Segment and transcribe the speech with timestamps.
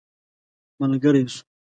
[0.79, 1.41] ملګری سو.